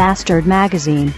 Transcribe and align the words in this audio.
Bastard 0.00 0.46
Magazine. 0.46 1.12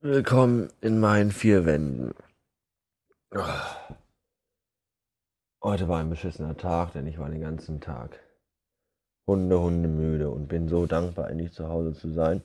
Willkommen 0.00 0.70
in 0.80 0.98
meinen 0.98 1.30
vier 1.30 1.66
Wänden. 1.66 2.14
Heute 5.62 5.86
war 5.88 6.00
ein 6.00 6.08
beschissener 6.08 6.56
Tag, 6.56 6.94
denn 6.94 7.06
ich 7.06 7.18
war 7.18 7.28
den 7.28 7.42
ganzen 7.42 7.82
Tag 7.82 8.18
Hunde, 9.26 9.60
Hunde 9.60 9.90
müde 9.90 10.30
und 10.30 10.48
bin 10.48 10.70
so 10.70 10.86
dankbar, 10.86 11.28
endlich 11.28 11.52
zu 11.52 11.68
Hause 11.68 11.92
zu 11.92 12.14
sein. 12.14 12.42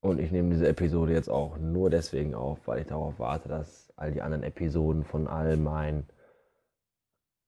Und 0.00 0.20
ich 0.20 0.30
nehme 0.30 0.50
diese 0.50 0.68
Episode 0.68 1.12
jetzt 1.12 1.28
auch 1.28 1.58
nur 1.58 1.90
deswegen 1.90 2.34
auf, 2.34 2.58
weil 2.66 2.80
ich 2.80 2.86
darauf 2.86 3.18
warte, 3.18 3.48
dass 3.48 3.92
all 3.96 4.12
die 4.12 4.22
anderen 4.22 4.44
Episoden 4.44 5.04
von 5.04 5.26
all 5.26 5.56
meinen 5.56 6.06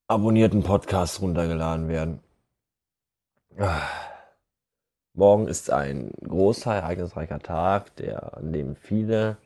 abonnierten 0.08 0.64
Podcasts 0.64 1.22
runtergeladen 1.22 1.88
werden. 1.88 2.20
Morgen 5.12 5.46
ist 5.46 5.70
ein 5.70 6.12
großer, 6.26 6.74
ereignisreicher 6.74 7.38
Tag, 7.38 7.94
der, 7.96 8.36
an 8.36 8.52
dem 8.52 8.74
viele 8.74 9.36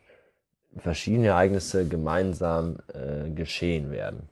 verschiedene 0.77 1.29
Ereignisse 1.29 1.87
gemeinsam 1.87 2.79
äh, 2.93 3.31
geschehen 3.31 3.91
werden. 3.91 4.29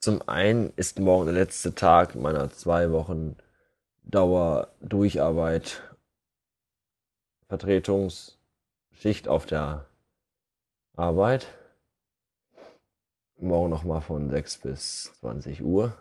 Zum 0.00 0.26
einen 0.28 0.72
ist 0.76 0.98
morgen 0.98 1.26
der 1.26 1.34
letzte 1.34 1.74
Tag 1.74 2.14
meiner 2.14 2.50
zwei 2.50 2.92
Wochen 2.92 3.36
Dauer 4.02 4.68
Durcharbeit 4.80 5.82
Vertretungsschicht 7.48 9.28
auf 9.28 9.46
der 9.46 9.86
Arbeit. 10.96 11.46
Morgen 13.36 13.70
nochmal 13.70 14.00
von 14.00 14.30
6 14.30 14.58
bis 14.58 15.12
20 15.20 15.62
Uhr. 15.62 15.96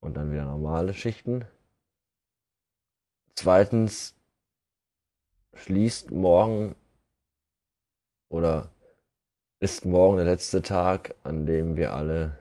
Und 0.00 0.14
dann 0.16 0.32
wieder 0.32 0.44
normale 0.44 0.94
Schichten. 0.94 1.44
Zweitens 3.34 4.14
schließt 5.54 6.10
morgen 6.10 6.76
oder 8.28 8.70
ist 9.60 9.84
morgen 9.84 10.16
der 10.16 10.26
letzte 10.26 10.62
Tag, 10.62 11.14
an 11.24 11.46
dem 11.46 11.76
wir 11.76 11.94
alle 11.94 12.38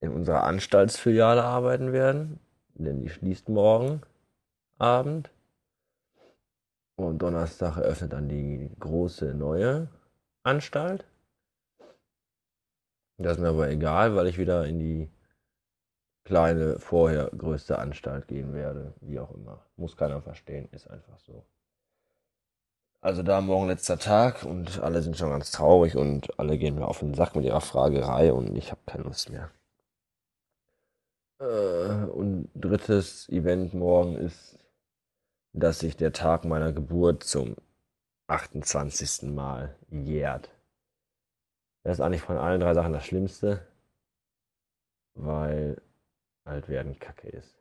in 0.00 0.12
unserer 0.12 0.44
Anstaltsfiliale 0.44 1.42
arbeiten 1.42 1.92
werden. 1.92 2.38
Denn 2.74 3.02
die 3.02 3.08
schließt 3.08 3.48
morgen 3.48 4.02
Abend. 4.78 5.30
Und 6.98 7.18
Donnerstag 7.18 7.76
eröffnet 7.76 8.12
dann 8.12 8.28
die 8.28 8.72
große 8.80 9.32
neue 9.32 9.86
Anstalt. 10.42 11.04
Das 13.18 13.36
ist 13.36 13.38
mir 13.38 13.50
aber 13.50 13.70
egal, 13.70 14.16
weil 14.16 14.26
ich 14.26 14.36
wieder 14.36 14.66
in 14.66 14.80
die 14.80 15.08
kleine, 16.24 16.80
vorher 16.80 17.30
größte 17.30 17.78
Anstalt 17.78 18.26
gehen 18.26 18.52
werde. 18.52 18.94
Wie 19.00 19.20
auch 19.20 19.32
immer. 19.32 19.64
Muss 19.76 19.96
keiner 19.96 20.20
verstehen, 20.20 20.68
ist 20.72 20.90
einfach 20.90 21.20
so. 21.20 21.44
Also 23.00 23.22
da 23.22 23.40
morgen 23.42 23.68
letzter 23.68 24.00
Tag 24.00 24.42
und 24.42 24.80
alle 24.80 25.00
sind 25.00 25.16
schon 25.16 25.30
ganz 25.30 25.52
traurig 25.52 25.94
und 25.96 26.36
alle 26.36 26.58
gehen 26.58 26.74
mir 26.74 26.88
auf 26.88 26.98
den 26.98 27.14
Sack 27.14 27.36
mit 27.36 27.44
ihrer 27.44 27.60
Fragerei 27.60 28.32
und 28.32 28.56
ich 28.56 28.72
habe 28.72 28.80
keine 28.86 29.04
Lust 29.04 29.30
mehr. 29.30 29.50
Äh, 31.38 32.06
und 32.10 32.50
drittes 32.56 33.28
Event 33.28 33.72
morgen 33.72 34.16
ist 34.16 34.58
dass 35.60 35.80
sich 35.80 35.96
der 35.96 36.12
Tag 36.12 36.44
meiner 36.44 36.72
Geburt 36.72 37.24
zum 37.24 37.56
28. 38.28 39.30
Mal 39.30 39.74
jährt. 39.90 40.50
Das 41.82 41.98
ist 41.98 42.00
eigentlich 42.00 42.22
von 42.22 42.36
allen 42.36 42.60
drei 42.60 42.74
Sachen 42.74 42.92
das 42.92 43.06
Schlimmste, 43.06 43.66
weil 45.14 45.80
alt 46.44 46.68
werden 46.68 46.98
Kacke 46.98 47.28
ist. 47.28 47.54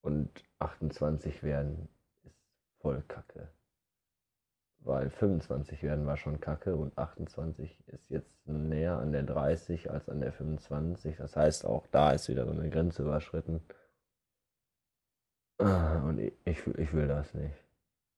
Und 0.00 0.30
28 0.58 1.42
werden 1.42 1.88
ist 2.24 2.40
voll 2.80 3.02
Kacke. 3.08 3.48
Weil 4.80 5.10
25 5.10 5.82
werden 5.84 6.06
war 6.06 6.16
schon 6.16 6.40
Kacke 6.40 6.74
und 6.74 6.98
28 6.98 7.84
ist 7.86 8.10
jetzt 8.10 8.46
näher 8.46 8.98
an 8.98 9.12
der 9.12 9.22
30 9.22 9.90
als 9.90 10.08
an 10.08 10.20
der 10.20 10.32
25. 10.32 11.16
Das 11.18 11.36
heißt, 11.36 11.64
auch 11.64 11.86
da 11.88 12.12
ist 12.12 12.28
wieder 12.28 12.46
so 12.46 12.52
eine 12.52 12.68
Grenze 12.68 13.02
überschritten. 13.02 13.62
Ah, 15.62 16.02
und 16.08 16.18
ich, 16.18 16.32
ich, 16.44 16.92
will 16.92 17.06
das 17.06 17.32
nicht. 17.34 17.54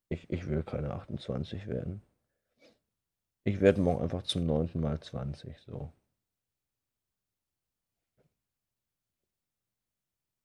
Ich, 0.09 0.31
ich 0.31 0.49
will 0.49 0.63
keine 0.63 0.93
28 0.93 1.69
werden. 1.69 2.01
Ich 3.45 3.61
werde 3.61 3.83
morgen 3.83 4.03
einfach 4.03 4.23
zum 4.23 4.47
neunten 4.47 4.81
Mal 4.81 4.99
20, 4.99 5.55
so. 5.59 5.93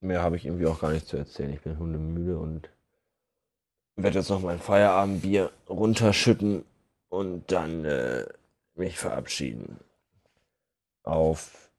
Mehr 0.02 0.22
habe 0.22 0.36
ich 0.36 0.46
irgendwie 0.46 0.66
auch 0.66 0.82
gar 0.82 0.92
nicht 0.92 1.08
zu 1.08 1.16
erzählen. 1.16 1.54
Ich 1.54 1.62
bin 1.62 1.80
hundemüde 1.80 2.38
und 2.38 2.70
werde 3.96 4.20
jetzt 4.20 4.30
noch 4.30 4.42
mein 4.42 4.60
Feierabendbier 4.60 5.52
runterschütten 5.70 6.66
und 7.08 7.50
dann 7.50 7.86
äh, 7.86 8.26
mich 8.76 8.98
verabschieden. 8.98 9.80
Auf 11.04 11.72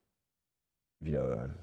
Wiederhören. 0.98 1.58